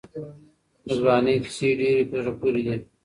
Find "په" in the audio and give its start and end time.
2.09-2.15